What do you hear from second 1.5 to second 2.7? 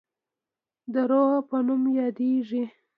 نوم یادیږي.